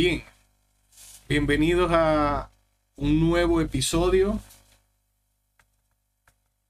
[0.00, 0.22] Bien,
[1.28, 2.52] bienvenidos a
[2.94, 4.38] un nuevo episodio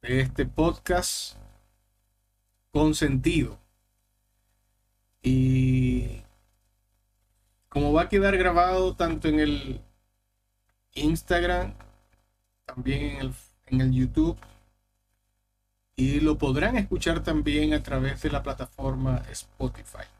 [0.00, 1.36] de este podcast
[2.70, 3.58] con sentido.
[5.22, 6.22] Y
[7.68, 9.82] como va a quedar grabado tanto en el
[10.94, 11.74] Instagram,
[12.64, 13.34] también en el,
[13.66, 14.38] en el YouTube,
[15.96, 20.17] y lo podrán escuchar también a través de la plataforma Spotify.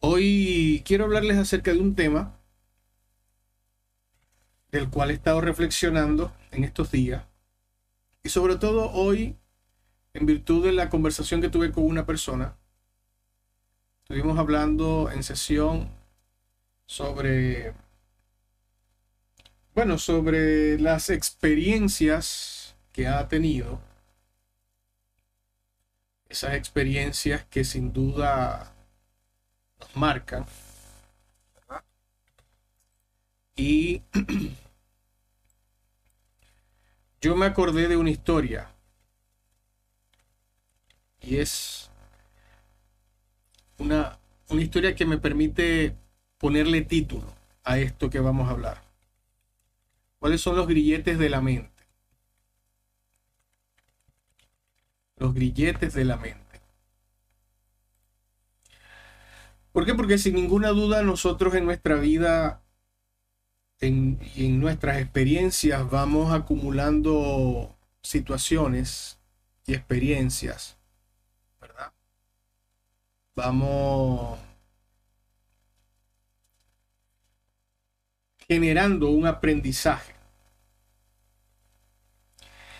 [0.00, 2.38] Hoy quiero hablarles acerca de un tema
[4.70, 7.24] del cual he estado reflexionando en estos días
[8.22, 9.36] y sobre todo hoy
[10.14, 12.56] en virtud de la conversación que tuve con una persona.
[14.02, 15.90] Estuvimos hablando en sesión
[16.86, 17.74] sobre,
[19.74, 23.80] bueno, sobre las experiencias que ha tenido.
[26.28, 28.77] Esas experiencias que sin duda
[29.80, 30.46] nos marcan.
[33.56, 34.02] Y
[37.20, 38.70] yo me acordé de una historia.
[41.20, 41.90] Y es
[43.78, 44.18] una,
[44.48, 45.96] una historia que me permite
[46.38, 47.26] ponerle título
[47.64, 48.82] a esto que vamos a hablar.
[50.18, 51.84] ¿Cuáles son los grilletes de la mente?
[55.16, 56.47] Los grilletes de la mente.
[59.78, 59.94] ¿Por qué?
[59.94, 62.64] Porque sin ninguna duda nosotros en nuestra vida
[63.78, 69.20] en, en nuestras experiencias vamos acumulando situaciones
[69.66, 70.76] y experiencias,
[71.60, 71.92] ¿verdad?
[73.36, 74.40] Vamos
[78.48, 80.16] generando un aprendizaje.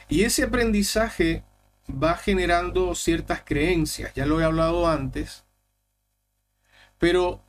[0.08, 1.44] Y ese aprendizaje
[1.88, 5.44] va generando ciertas creencias, ya lo he hablado antes,
[6.98, 7.42] pero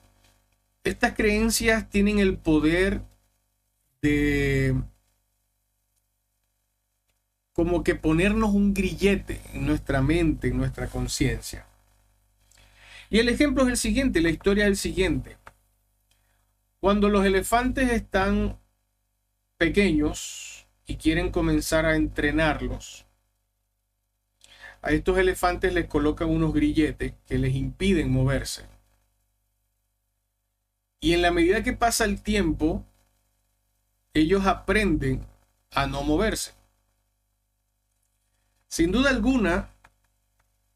[0.84, 3.02] estas creencias tienen el poder
[4.02, 4.76] de
[7.54, 11.66] como que ponernos un grillete en nuestra mente, en nuestra conciencia.
[13.09, 15.38] Y el ejemplo es el siguiente, la historia es el siguiente.
[16.80, 18.58] Cuando los elefantes están
[19.58, 23.06] pequeños y quieren comenzar a entrenarlos,
[24.82, 28.64] a estos elefantes les colocan unos grilletes que les impiden moverse.
[31.00, 32.84] Y en la medida que pasa el tiempo,
[34.14, 35.26] ellos aprenden
[35.72, 36.52] a no moverse.
[38.68, 39.70] Sin duda alguna,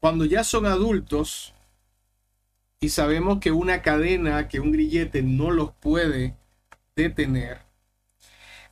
[0.00, 1.54] cuando ya son adultos
[2.80, 6.34] y sabemos que una cadena, que un grillete no los puede
[6.96, 7.60] detener,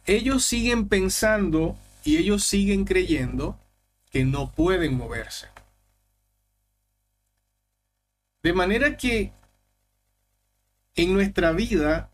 [0.06, 3.58] ellos siguen pensando y ellos siguen creyendo
[4.10, 5.48] que no pueden moverse.
[8.42, 9.32] De manera que
[10.94, 12.10] en nuestra vida,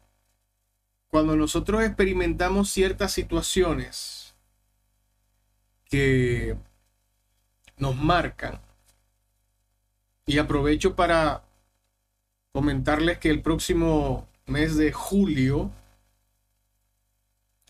[1.08, 4.34] cuando nosotros experimentamos ciertas situaciones
[5.84, 6.56] que
[7.76, 8.60] nos marcan,
[10.26, 11.42] y aprovecho para
[12.52, 15.70] comentarles que el próximo mes de julio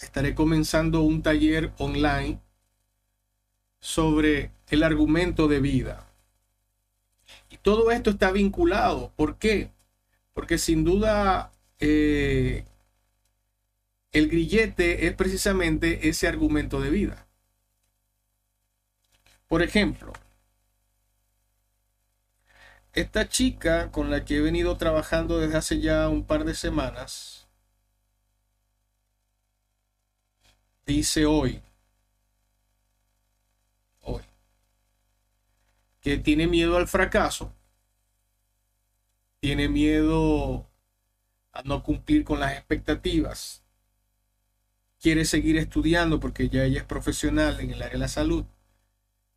[0.00, 2.40] estaré comenzando un taller online
[3.78, 6.04] sobre el argumento de vida.
[7.48, 9.12] Y todo esto está vinculado.
[9.14, 9.70] ¿Por qué?
[10.38, 11.50] Porque sin duda
[11.80, 12.64] eh,
[14.12, 17.26] el grillete es precisamente ese argumento de vida.
[19.48, 20.12] Por ejemplo,
[22.92, 27.48] esta chica con la que he venido trabajando desde hace ya un par de semanas,
[30.86, 31.60] dice hoy,
[34.02, 34.22] hoy,
[36.00, 37.52] que tiene miedo al fracaso
[39.40, 40.68] tiene miedo
[41.52, 43.62] a no cumplir con las expectativas,
[45.00, 48.44] quiere seguir estudiando porque ya ella es profesional en el área de la salud,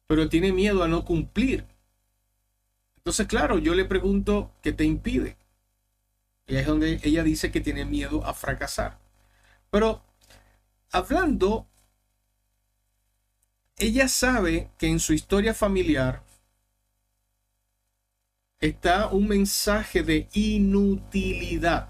[0.08, 1.66] pero tiene miedo a no cumplir.
[2.98, 5.38] Entonces, claro, yo le pregunto, ¿qué te impide?
[6.48, 9.00] Y es donde ella dice que tiene miedo a fracasar.
[9.70, 10.04] Pero
[10.92, 11.68] hablando,
[13.78, 16.24] ella sabe que en su historia familiar
[18.62, 21.90] está un mensaje de inutilidad.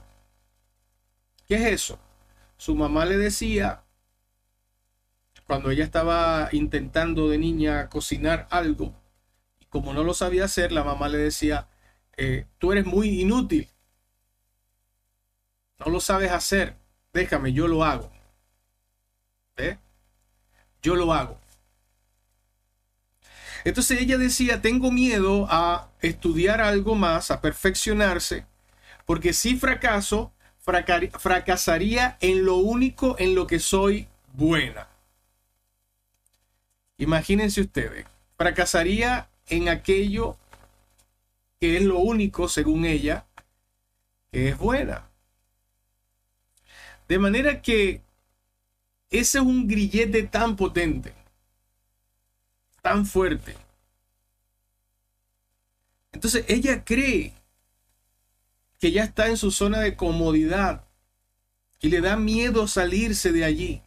[1.47, 2.00] ¿Qué es eso?
[2.57, 3.83] Su mamá le decía,
[5.45, 8.95] cuando ella estaba intentando de niña cocinar algo,
[9.59, 11.68] y como no lo sabía hacer, la mamá le decía,
[12.15, 13.69] eh, tú eres muy inútil,
[15.77, 16.77] no lo sabes hacer,
[17.12, 18.12] déjame, yo lo hago.
[19.57, 19.77] ¿Ve?
[20.81, 21.40] Yo lo hago.
[23.63, 28.46] Entonces ella decía, tengo miedo a estudiar algo más, a perfeccionarse,
[29.06, 30.31] Porque si fracaso,
[30.63, 34.88] fracasaría en lo único en lo que soy buena.
[36.98, 38.06] Imagínense ustedes,
[38.38, 40.38] fracasaría en aquello
[41.60, 43.25] que es lo único, según ella,
[44.31, 45.08] que es buena.
[47.08, 48.02] De manera que
[49.10, 51.13] ese es un grillete tan potente,
[52.81, 53.56] tan fuerte.
[56.12, 57.33] Entonces ella cree
[58.80, 60.83] que ya está en su zona de comodidad
[61.80, 63.81] y le da miedo salirse de allí.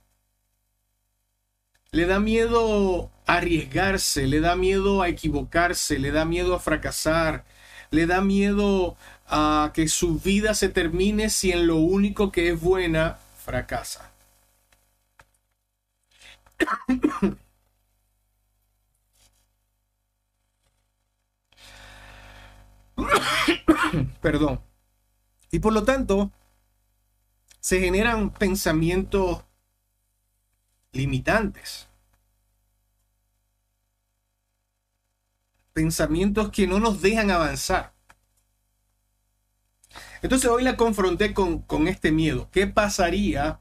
[1.91, 7.44] Le da miedo arriesgarse, le da miedo a equivocarse, le da miedo a fracasar,
[7.90, 12.61] le da miedo a que su vida se termine si en lo único que es
[12.61, 14.11] buena fracasa.
[24.20, 24.60] Perdón.
[25.50, 26.32] Y por lo tanto,
[27.60, 29.44] se generan pensamientos
[30.92, 31.88] limitantes.
[35.72, 37.94] Pensamientos que no nos dejan avanzar.
[40.22, 42.48] Entonces hoy la confronté con, con este miedo.
[42.50, 43.60] ¿Qué pasaría?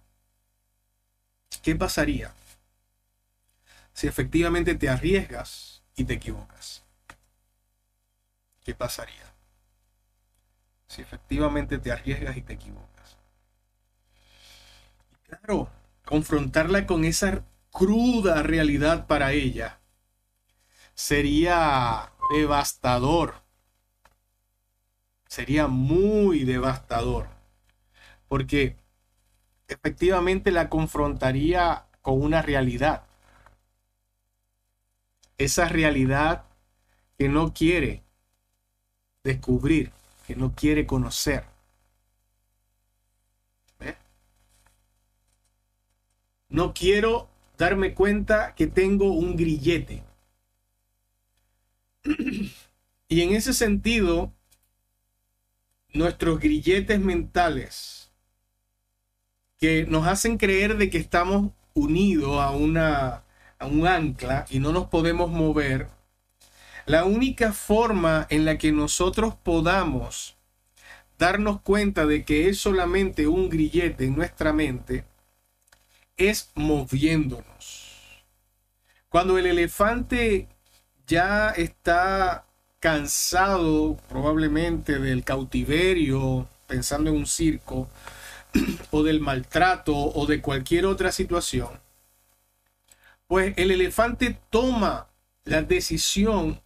[1.61, 2.33] ¿Qué pasaría
[3.93, 6.83] si efectivamente te arriesgas y te equivocas?
[8.63, 9.32] ¿Qué pasaría?
[10.93, 13.17] Si efectivamente te arriesgas y te equivocas.
[15.11, 15.67] Y claro,
[16.05, 19.79] confrontarla con esa cruda realidad para ella
[20.93, 23.41] sería devastador.
[25.27, 27.27] Sería muy devastador.
[28.27, 28.77] Porque
[29.67, 33.01] efectivamente la confrontaría con una realidad.
[35.39, 36.45] Esa realidad
[37.17, 38.03] que no quiere
[39.23, 39.91] descubrir,
[40.25, 41.45] que no quiere conocer.
[46.53, 50.03] No quiero darme cuenta que tengo un grillete.
[53.07, 54.31] y en ese sentido,
[55.93, 58.11] nuestros grilletes mentales
[59.57, 63.23] que nos hacen creer de que estamos unidos a, una,
[63.57, 65.87] a un ancla y no nos podemos mover,
[66.85, 70.35] la única forma en la que nosotros podamos
[71.18, 75.06] darnos cuenta de que es solamente un grillete en nuestra mente
[76.18, 78.25] es moviéndonos.
[79.09, 80.47] Cuando el elefante
[81.07, 82.45] ya está
[82.80, 87.88] cansado probablemente del cautiverio, pensando en un circo,
[88.91, 91.69] o del maltrato o de cualquier otra situación,
[93.27, 95.07] pues el elefante toma
[95.45, 96.62] la decisión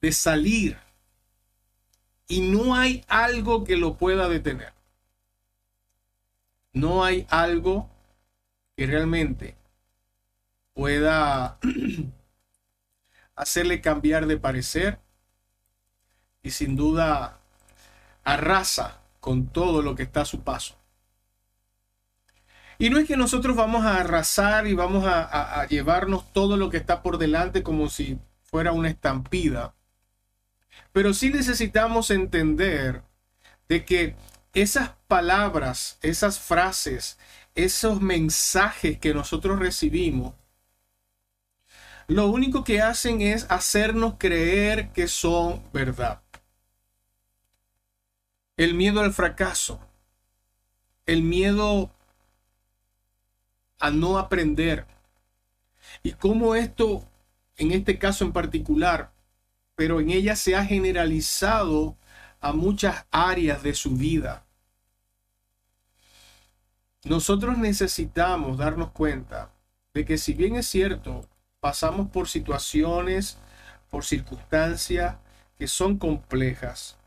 [0.00, 0.78] de salir
[2.30, 4.72] y no hay algo que lo pueda detener.
[6.72, 7.90] No hay algo
[8.76, 9.56] que realmente
[10.72, 11.58] pueda
[13.34, 15.00] hacerle cambiar de parecer
[16.42, 17.40] y sin duda
[18.22, 20.76] arrasa con todo lo que está a su paso.
[22.78, 26.70] Y no es que nosotros vamos a arrasar y vamos a, a llevarnos todo lo
[26.70, 29.74] que está por delante como si fuera una estampida
[30.92, 33.02] pero sí necesitamos entender
[33.68, 34.16] de que
[34.52, 37.18] esas palabras, esas frases,
[37.54, 40.34] esos mensajes que nosotros recibimos,
[42.08, 46.20] lo único que hacen es hacernos creer que son verdad.
[48.56, 49.80] El miedo al fracaso,
[51.06, 51.92] el miedo
[53.78, 54.86] a no aprender.
[56.02, 57.04] Y cómo esto,
[57.56, 59.12] en este caso en particular,
[59.80, 61.96] pero en ella se ha generalizado
[62.38, 64.44] a muchas áreas de su vida.
[67.02, 69.50] Nosotros necesitamos darnos cuenta
[69.94, 71.26] de que si bien es cierto,
[71.60, 73.38] pasamos por situaciones,
[73.88, 75.16] por circunstancias
[75.56, 76.98] que son complejas,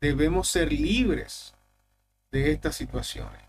[0.00, 1.56] debemos ser libres
[2.30, 3.42] de estas situaciones.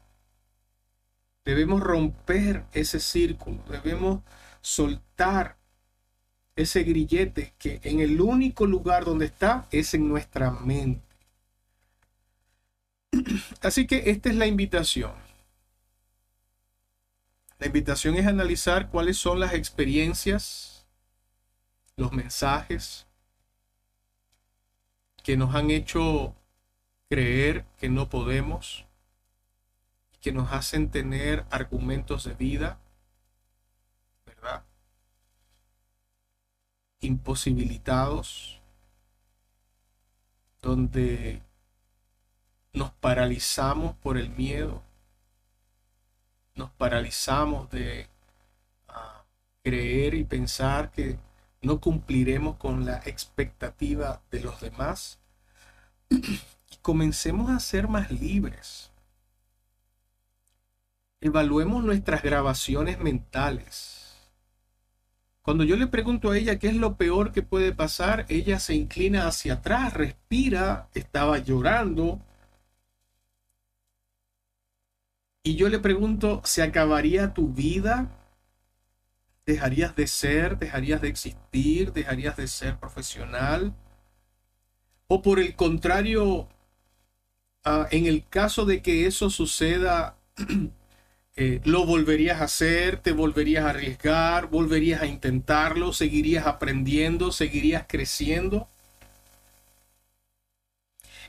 [1.45, 4.23] Debemos romper ese círculo, debemos
[4.61, 5.57] soltar
[6.55, 11.01] ese grillete que en el único lugar donde está es en nuestra mente.
[13.61, 15.13] Así que esta es la invitación.
[17.59, 20.85] La invitación es analizar cuáles son las experiencias,
[21.95, 23.07] los mensajes
[25.23, 26.35] que nos han hecho
[27.09, 28.85] creer que no podemos,
[30.21, 32.79] que nos hacen tener argumentos de vida,
[34.25, 34.63] ¿verdad?
[37.03, 38.59] Imposibilitados,
[40.61, 41.41] donde
[42.71, 44.81] nos paralizamos por el miedo,
[46.55, 48.07] nos paralizamos de
[48.87, 49.23] ah,
[49.63, 51.17] creer y pensar que
[51.61, 55.19] no cumpliremos con la expectativa de los demás
[56.09, 58.91] y comencemos a ser más libres.
[61.21, 64.02] Evaluemos nuestras grabaciones mentales.
[65.43, 68.73] Cuando yo le pregunto a ella qué es lo peor que puede pasar, ella se
[68.73, 72.19] inclina hacia atrás, respira, estaba llorando,
[75.45, 78.09] Y yo le pregunto, ¿se acabaría tu vida?
[79.45, 80.57] ¿Dejarías de ser?
[80.57, 81.91] ¿Dejarías de existir?
[81.91, 83.75] ¿Dejarías de ser profesional?
[85.07, 86.47] O por el contrario,
[87.65, 90.15] ah, en el caso de que eso suceda,
[91.35, 92.97] eh, ¿lo volverías a hacer?
[92.97, 94.47] ¿Te volverías a arriesgar?
[94.49, 95.93] ¿Volverías a intentarlo?
[95.93, 97.31] ¿Seguirías aprendiendo?
[97.31, 98.67] ¿Seguirías creciendo?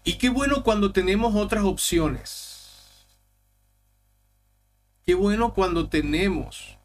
[0.04, 2.54] Y qué bueno cuando tenemos otras opciones
[5.04, 6.78] Qué bueno cuando tenemos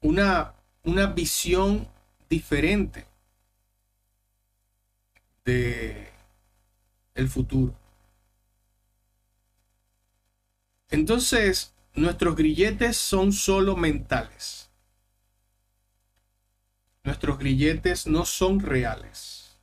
[0.00, 1.86] una, una visión
[2.30, 3.04] diferente
[5.44, 6.08] de
[7.14, 7.74] el futuro.
[10.94, 14.70] Entonces, nuestros grilletes son solo mentales.
[17.02, 19.58] Nuestros grilletes no son reales.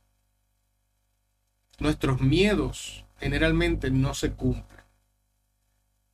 [1.78, 4.84] Nuestros miedos generalmente no se cumplen.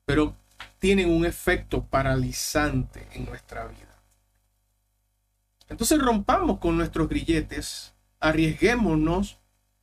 [0.05, 0.37] Pero
[0.79, 4.01] tienen un efecto paralizante en nuestra vida.
[5.69, 9.41] Entonces rompamos con nuestros grilletes, arriesguémonos,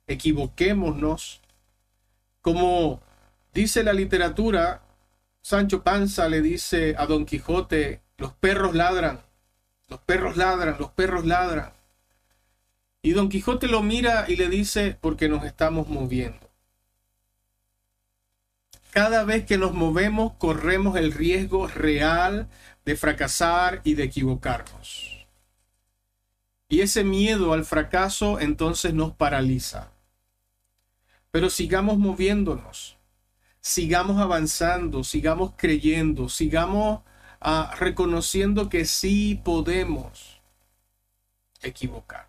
[0.08, 1.42] equivoquémonos.
[2.40, 3.02] Como
[3.54, 4.85] dice la literatura,
[5.46, 9.22] Sancho Panza le dice a Don Quijote, los perros ladran,
[9.90, 11.72] los perros ladran, los perros ladran.
[13.04, 16.50] Y Don Quijote lo mira y le dice, porque nos estamos moviendo.
[18.90, 22.50] Cada vez que nos movemos corremos el riesgo real
[22.84, 25.28] de fracasar y de equivocarnos.
[26.70, 29.92] Y ese miedo al fracaso entonces nos paraliza.
[31.30, 32.98] Pero sigamos moviéndonos,
[33.66, 37.02] sigamos avanzando, sigamos creyendo, sigamos
[37.42, 40.40] ah, reconociendo que sí podemos
[41.62, 42.28] equivocar,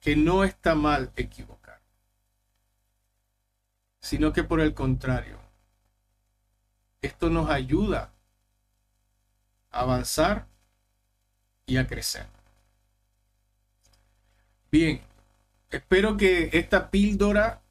[0.00, 1.56] que no está mal equivocar
[4.06, 5.40] sino que por el contrario,
[7.02, 8.12] esto nos ayuda
[9.72, 10.46] a avanzar
[11.66, 12.28] y a crecer.
[14.70, 15.02] Bien,
[15.70, 17.62] espero que esta píldora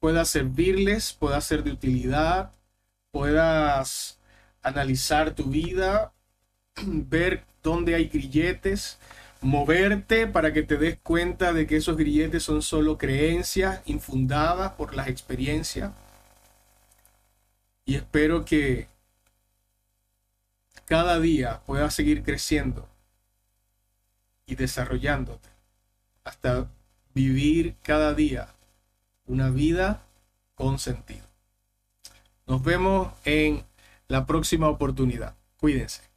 [0.00, 2.52] pueda servirles, pueda ser de utilidad,
[3.12, 4.18] puedas
[4.62, 6.12] analizar tu vida,
[6.84, 8.98] ver dónde hay grilletes,
[9.42, 14.94] moverte para que te des cuenta de que esos grilletes son solo creencias infundadas por
[14.94, 15.92] las experiencias.
[17.84, 18.88] Y espero que
[20.86, 22.88] cada día puedas seguir creciendo
[24.46, 25.48] y desarrollándote
[26.24, 26.70] hasta
[27.14, 28.54] vivir cada día
[29.30, 30.02] una vida
[30.56, 31.24] con sentido.
[32.46, 33.62] Nos vemos en
[34.08, 35.36] la próxima oportunidad.
[35.56, 36.09] Cuídense.